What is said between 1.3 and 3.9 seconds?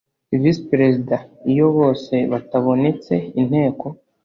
iyo bose batabonetse inteko